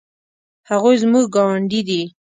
[0.69, 2.01] هغوی زموږ ګاونډي دي